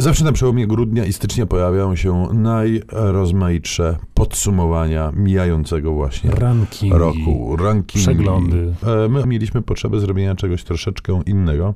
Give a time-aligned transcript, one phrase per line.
[0.00, 8.06] Zawsze na przełomie grudnia i stycznia pojawiają się najrozmaitsze podsumowania mijającego właśnie Rankingi, roku, rankingi.
[8.06, 8.74] przeglądy.
[9.04, 11.74] E, My mieliśmy potrzebę zrobienia czegoś troszeczkę innego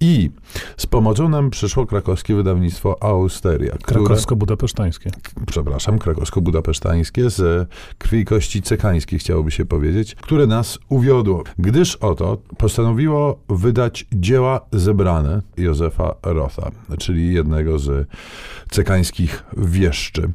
[0.00, 0.30] i
[0.76, 5.10] z pomocą nam przyszło krakowskie wydawnictwo Austeria, które, Krakowsko-budapesztańskie.
[5.46, 12.38] przepraszam, krakowsko-budapesztańskie z krwi i kości cekańskiej, chciałoby się powiedzieć, które nas uwiodło, gdyż oto
[12.58, 18.08] postanowiło wydać dzieła zebrane Józefa Rotha, czyli jednego z
[18.70, 20.32] cekańskich wieszczy.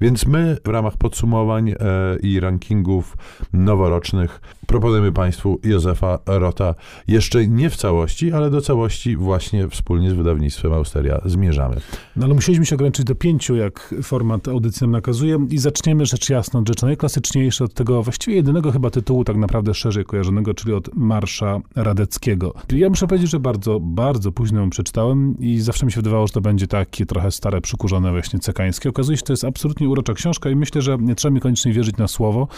[0.00, 1.74] Więc my w ramach podsumowań e,
[2.22, 3.16] i rankingów
[3.52, 6.74] noworocznych proponujemy Państwu Józefa Rota
[7.08, 11.76] jeszcze nie w całości, ale do całości właśnie wspólnie z wydawnictwem Austeria zmierzamy.
[12.16, 15.46] No ale musieliśmy się ograniczyć do pięciu, jak format audycji nam nakazuje.
[15.50, 19.74] I zaczniemy rzecz jasna od rzeczy najklasyczniejszej, od tego właściwie jedynego chyba tytułu tak naprawdę
[19.74, 22.54] szerzej kojarzonego, czyli od Marsza Radeckiego.
[22.72, 26.32] Ja muszę powiedzieć, że bardzo, bardzo późno ją przeczytałem i zawsze mi się wydawało, że
[26.32, 28.88] to będzie takie trochę stare, przykurzone właśnie cekańskie.
[28.88, 31.72] Okazuje się, że to jest absolutnie urocza książka i myślę, że nie trzeba mi koniecznie
[31.72, 32.48] wierzyć na słowo.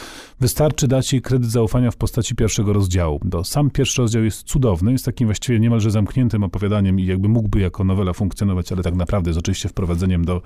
[0.40, 3.20] Wystarczy dać jej kredyt zaufania w postaci pierwszego rozdziału.
[3.30, 7.60] To sam pierwszy rozdział jest cudowny, jest takim właściwie niemalże zamkniętym opowiadaniem i jakby mógłby
[7.60, 10.42] jako nowela funkcjonować, ale tak naprawdę jest oczywiście wprowadzeniem do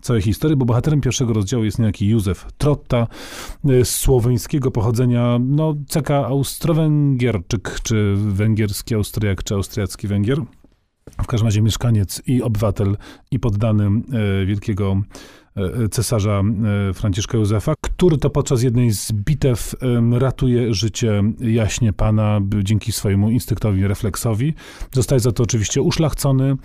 [0.00, 3.06] całej historii, bo bohaterem pierwszego rozdziału jest niejaki Józef Trotta,
[3.70, 10.38] y, z słoweńskiego pochodzenia, no ceka Austro-Węgierczyk, czy węgierski Austriak, czy austriacki Węgier.
[11.22, 12.96] W każdym razie mieszkaniec i obywatel
[13.30, 15.02] i poddany e, wielkiego
[15.56, 16.42] e, cesarza
[16.90, 19.74] e, Franciszka Józefa, który to podczas jednej z bitew
[20.12, 24.54] ratuje życie jaśnie pana dzięki swojemu instynktowi, refleksowi.
[24.92, 26.56] Zostaje za to oczywiście uszlachcony,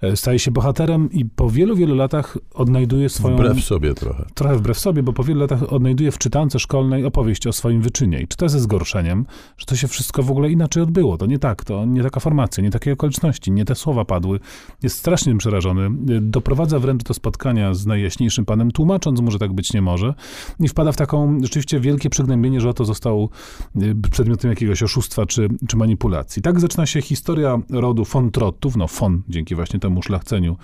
[0.00, 3.36] e, staje się bohaterem i po wielu, wielu latach odnajduje swoją...
[3.36, 4.24] Wbrew sobie trochę.
[4.34, 8.20] Trochę wbrew sobie, bo po wielu latach odnajduje w czytance szkolnej opowieść o swoim wyczynie.
[8.20, 11.16] I czyta ze zgorszeniem, że to się wszystko w ogóle inaczej odbyło.
[11.16, 14.40] To nie tak, to nie taka formacja, nie takie okoliczności, nie te słowa padły.
[14.82, 16.14] Jest strasznie przerażony.
[16.14, 20.14] Y, Doprowadza wręcz do spotkania z najjaśniejszym panem, tłumacząc mu, że tak być nie może.
[20.60, 23.30] I wpada w taką rzeczywiście wielkie przygnębienie, że oto został
[23.76, 26.42] y, przedmiotem jakiegoś oszustwa czy, czy manipulacji.
[26.42, 30.56] Tak zaczyna się historia rodu von Trottów, no von, dzięki właśnie temu szlachceniu,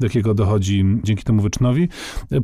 [0.00, 1.88] do jakiego dochodzi dzięki temu wyczynowi.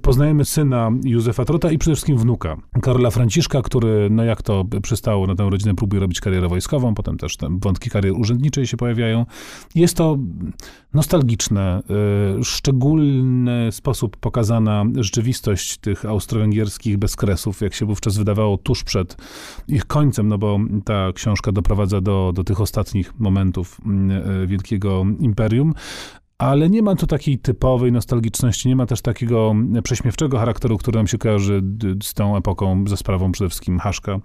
[0.02, 5.26] Poznajemy syna Józefa Trota i przede wszystkim wnuka Karola Franciszka, który, no jak to przystało
[5.26, 9.26] na tę rodzinę, próbuje robić karierę wojskową, potem też tam wątki kariery urzędniczej się pojawiają.
[9.74, 10.18] Jest to
[10.94, 11.82] nostalgiczne,
[12.40, 19.16] y, szczególny sposób pokazana rzeczywistość tych austro-węgierskich bezkresów, jak się wówczas wydawało tuż przed
[19.68, 23.80] ich końcem, no bo ta książka doprowadza do, do tych ostatnich momentów
[24.42, 25.74] y, wielkiego imperium
[26.40, 31.06] ale nie ma tu takiej typowej nostalgiczności, nie ma też takiego prześmiewczego charakteru, który nam
[31.06, 31.62] się kojarzy
[32.02, 34.20] z tą epoką, ze sprawą przede wszystkim Haszka.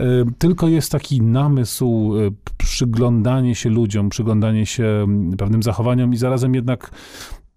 [0.00, 0.04] Y,
[0.38, 5.06] Tylko jest taki namysł, y, przyglądanie się ludziom, przyglądanie się
[5.38, 6.90] pewnym zachowaniom i zarazem jednak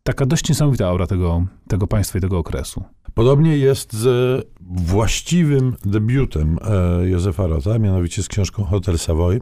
[0.04, 2.84] taka dość niesamowita aura tego, tego państwa i tego okresu.
[3.14, 9.42] Podobnie jest z właściwym debiutem e, Józefa Rota, mianowicie z książką Hotel Savoy.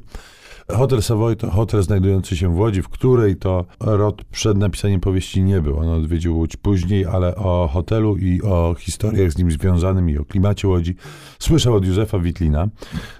[0.72, 5.44] Hotel Savoy to hotel znajdujący się w Łodzi, w której to Rot przed napisaniem powieści
[5.44, 5.80] nie był.
[5.80, 10.26] On odwiedził Łódź później, ale o hotelu i o historiach z nim związanym i o
[10.26, 10.96] klimacie Łodzi
[11.40, 12.68] słyszał od Józefa Witlina.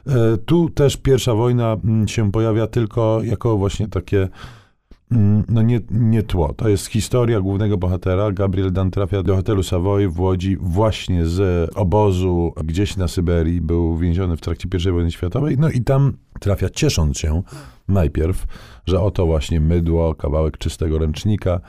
[0.08, 4.30] E, Tu też pierwsza wojna mm, się pojawia tylko jako właśnie takie
[5.50, 6.54] no nie, nie tło.
[6.54, 8.32] To jest historia głównego bohatera.
[8.32, 13.62] Gabriel Dan trafia do hotelu Savoy w Łodzi właśnie z obozu gdzieś na Syberii.
[13.62, 15.56] Był więziony w trakcie I wojny światowej.
[15.60, 17.44] No i tam trafia ciesząc się
[17.88, 18.46] najpierw,
[18.88, 21.60] że oto właśnie mydło, kawałek czystego ręcznika,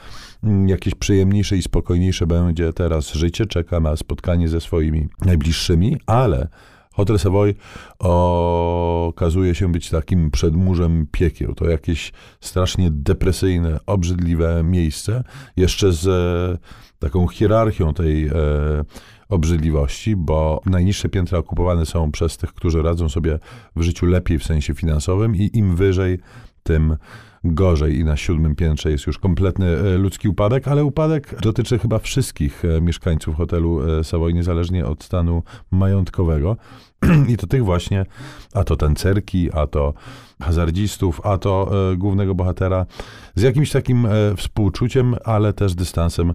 [0.42, 3.46] mm, jakieś przyjemniejsze i spokojniejsze będzie teraz życie.
[3.46, 6.48] Czeka na spotkanie ze swoimi najbliższymi, ale
[6.96, 7.54] Hotel Savoy
[7.98, 11.54] okazuje się być takim przedmurzem piekieł.
[11.54, 15.24] To jakieś strasznie depresyjne, obrzydliwe miejsce,
[15.56, 16.58] jeszcze z e,
[16.98, 18.32] taką hierarchią tej e,
[19.28, 23.38] obrzydliwości, bo najniższe piętra okupowane są przez tych, którzy radzą sobie
[23.76, 26.18] w życiu lepiej w sensie finansowym i im wyżej,
[26.62, 26.96] tym
[27.54, 31.98] gorzej i na siódmym piętrze jest już kompletny e, ludzki upadek, ale upadek dotyczy chyba
[31.98, 36.56] wszystkich e, mieszkańców hotelu e, Savoy, niezależnie od stanu majątkowego.
[37.32, 38.06] I to tych właśnie,
[38.54, 39.94] a to tancerki, a to
[40.42, 42.86] hazardzistów, a to głównego bohatera
[43.34, 46.32] z jakimś takim współczuciem, ale też dystansem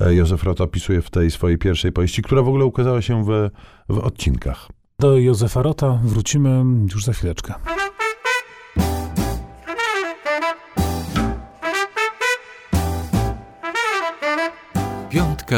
[0.00, 3.50] Józef Rot opisuje w tej swojej pierwszej powieści, która w ogóle ukazała się w,
[3.88, 4.68] w odcinkach.
[5.00, 7.54] Do Józefa Rota wrócimy już za chwileczkę.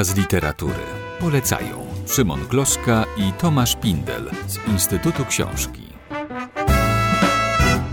[0.01, 0.85] Z literatury.
[1.21, 5.83] Polecają Szymon Gloszka i Tomasz Pindel z Instytutu Książki.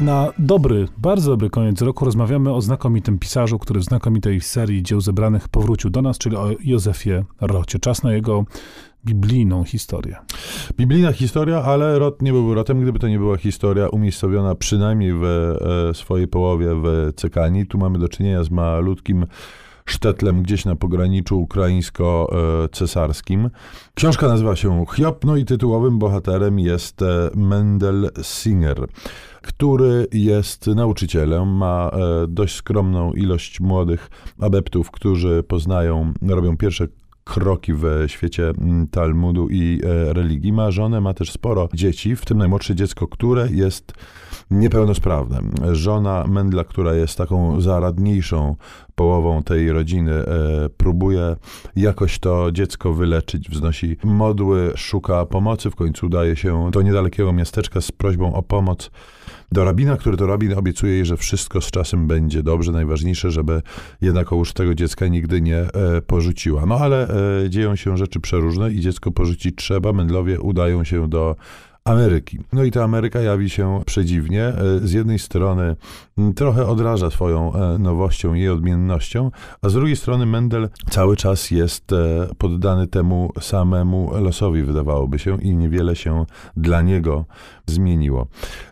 [0.01, 5.01] Na dobry, bardzo dobry koniec roku rozmawiamy o znakomitym pisarzu, który w znakomitej serii dzieł
[5.01, 7.79] zebranych powrócił do nas, czyli o Józefie Rocie.
[7.79, 8.45] Czas na jego
[9.05, 10.15] biblijną historię.
[10.77, 15.23] Biblijna historia, ale Rot nie byłby Rotem, gdyby to nie była historia umiejscowiona przynajmniej w
[15.23, 17.67] e, swojej połowie w Cekanii.
[17.67, 19.25] Tu mamy do czynienia z malutkim
[19.91, 23.49] sztetlem gdzieś na pograniczu ukraińsko-cesarskim.
[23.95, 28.87] Książka nazywa się Hiob, no i tytułowym bohaterem jest e, Mendel Singer
[29.41, 34.09] który jest nauczycielem, ma e, dość skromną ilość młodych
[34.41, 36.87] adeptów, którzy poznają, robią pierwsze
[37.29, 40.53] kroki w świecie mm, Talmudu i e, religii.
[40.53, 43.93] Ma żonę, ma też sporo dzieci, w tym najmłodsze dziecko, które jest
[44.51, 45.41] niepełnosprawne.
[45.71, 48.55] Żona Mendla, która jest taką zaradniejszą
[48.95, 50.25] połową tej rodziny, e,
[50.77, 51.35] próbuje
[51.75, 57.81] jakoś to dziecko wyleczyć, wznosi modły, szuka pomocy, w końcu udaje się do niedalekiego miasteczka
[57.81, 58.91] z prośbą o pomoc
[59.51, 62.71] do rabina, który to rabin obiecuje jej, że wszystko z czasem będzie dobrze.
[62.71, 63.61] Najważniejsze, żeby
[64.01, 66.65] jednak ołóż tego dziecka nigdy nie e, porzuciła.
[66.65, 67.07] No ale
[67.49, 69.93] dzieją się rzeczy przeróżne i dziecko porzucić trzeba.
[69.93, 71.35] Mędlowie udają się do
[71.89, 72.39] Ameryki.
[72.53, 74.43] No i ta Ameryka jawi się przedziwnie.
[74.43, 75.75] E, z jednej strony
[76.35, 79.31] trochę odraża swoją e, nowością i odmiennością,
[79.61, 85.41] a z drugiej strony Mendel cały czas jest e, poddany temu samemu losowi, wydawałoby się,
[85.41, 86.25] i niewiele się
[86.57, 87.25] dla niego
[87.65, 88.27] zmieniło.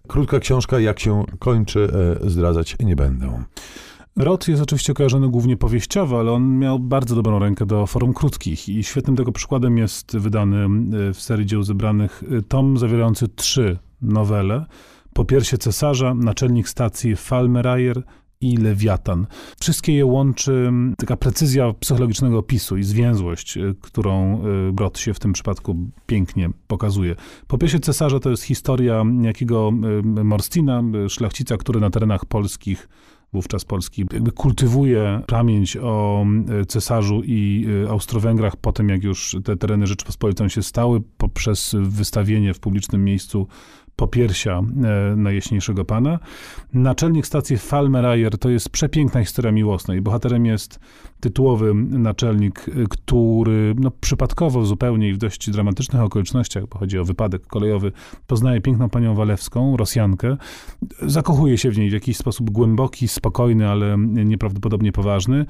[0.08, 1.90] Krótka książka, jak się kończy,
[2.26, 3.44] zdradzać nie będę.
[4.18, 8.70] Rot jest oczywiście kojarzony głównie powieściowo, ale on miał bardzo dobrą rękę do forum krótkich
[8.70, 13.78] i świetnym tego przykładem jest wydany e, w serii dzieł zebranych e, tom zawierający trzy
[14.02, 14.66] nowele.
[15.14, 18.04] Po piersie cesarza, naczelnik stacji Falmerayer
[18.42, 19.28] i Lewiatan.
[19.60, 24.42] Wszystkie je łączy taka precyzja psychologicznego opisu i zwięzłość, e, którą
[24.74, 25.76] Brod się w tym przypadku
[26.06, 27.16] pięknie pokazuje.
[27.48, 29.72] Po piersie cesarza to jest historia jakiego
[30.04, 32.88] Morstina, szlachcica, który na terenach polskich
[33.34, 36.26] wówczas Polski, jakby kultywuje pamięć o
[36.62, 41.76] e, cesarzu i e, Austro-Węgrach po tym, jak już te tereny Rzeczypospolitą się stały, poprzez
[41.80, 43.48] wystawienie w publicznym miejscu
[43.98, 46.20] popiersia e, najjaśniejszego pana.
[46.74, 50.80] Naczelnik stacji Falmerayer to jest przepiękna historia miłosna i bohaterem jest
[51.20, 57.48] tytułowy naczelnik, który no, przypadkowo zupełnie i w dość dramatycznych okolicznościach, bo chodzi o wypadek
[57.48, 57.92] kolejowy,
[58.28, 60.38] poznaje piękną panią Walewską, Rosjankę,
[61.02, 65.46] zakochuje się w niej w jakiś sposób głęboki, spokojny, ale nieprawdopodobnie poważny.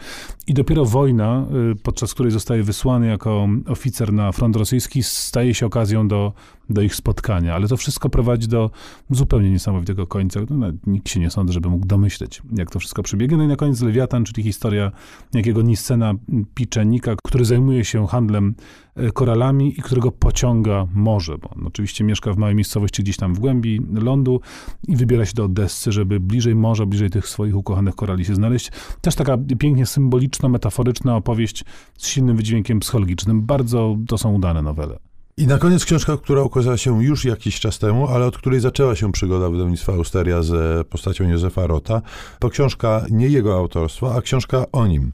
[0.47, 5.65] I dopiero wojna, y, podczas której zostaje wysłany jako oficer na front rosyjski, staje się
[5.65, 6.33] okazją do,
[6.69, 8.71] do ich spotkania, ale to wszystko prowadzi do
[9.09, 10.39] zupełnie niesamowitego końca.
[10.49, 13.37] No, nikt się nie sądzi, żeby mógł domyśleć, jak to wszystko przebiegnie.
[13.37, 14.91] No i na koniec Lewiatan, czyli historia
[15.33, 16.13] jakiego Niscena
[16.55, 18.55] Piczenika, który zajmuje się handlem
[18.95, 23.33] e, koralami i którego pociąga morze, bo on oczywiście mieszka w małej miejscowości gdzieś tam
[23.33, 24.41] w głębi lądu
[24.87, 28.71] i wybiera się do Odessy, żeby bliżej morza, bliżej tych swoich ukochanych korali się znaleźć.
[29.01, 31.65] Też taka pięknie symboliczna, metaforyczna opowieść
[31.97, 33.41] z silnym wydźwiękiem psychologicznym.
[33.41, 34.99] Bardzo to są udane nowele.
[35.39, 38.95] I na koniec książka, która ukazała się już jakiś czas temu, ale od której zaczęła
[38.95, 42.01] się przygoda wydawnictwa Austeria z postacią Józefa Rota.
[42.39, 45.11] To książka nie jego autorstwa, a książka o nim.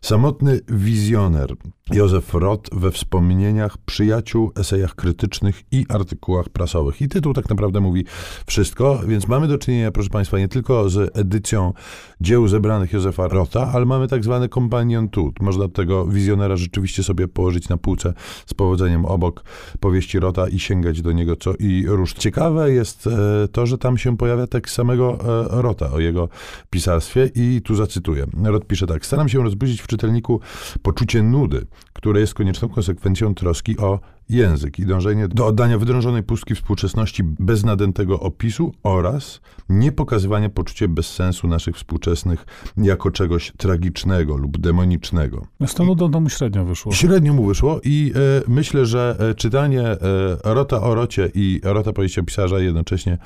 [0.00, 1.54] Samotny wizjoner
[1.92, 7.02] Józef Rot we wspomnieniach przyjaciół, esejach krytycznych i artykułach prasowych.
[7.02, 8.04] I tytuł tak naprawdę mówi
[8.46, 11.72] wszystko, więc mamy do czynienia, proszę Państwa, nie tylko z edycją
[12.20, 15.40] dzieł zebranych Józefa Rota, ale mamy tak zwany companion tut.
[15.40, 18.14] Można tego wizjonera rzeczywiście sobie położyć na półce
[18.46, 19.44] z powodzeniem obok
[19.80, 22.12] powieści Rota i sięgać do niego co i róż.
[22.12, 26.28] Ciekawe jest e, to, że tam się pojawia tekst samego e, Rota o jego
[26.70, 28.26] pisarstwie i tu zacytuję.
[28.44, 29.06] Rot pisze tak.
[29.06, 30.40] Staram się rozbudzić w czytelniku
[30.82, 36.54] poczucie nudy, które jest konieczną konsekwencją troski o język i dążenie do oddania wydrążonej pustki
[36.54, 44.58] współczesności bez nadętego opisu oraz nie pokazywania poczucia bezsensu naszych współczesnych jako czegoś tragicznego lub
[44.58, 45.46] demonicznego.
[45.66, 46.92] Z tą nudą to mu średnio wyszło.
[46.92, 49.98] Średnio mu wyszło i e, myślę, że e, czytanie e,
[50.44, 53.18] Rota o Rocie i Rota powieści o pisarza jednocześnie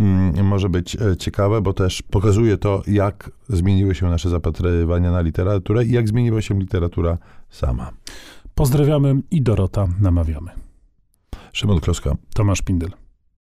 [0.00, 5.84] mm, może być ciekawe, bo też pokazuje to, jak zmieniły się nasze zapatrywania na literaturę
[5.84, 7.18] i jak zmieniła się literatura
[7.54, 7.92] sama.
[8.54, 10.50] Pozdrawiamy i Dorota namawiamy.
[11.52, 12.16] Szymon Kloska.
[12.34, 13.03] Tomasz Pindel.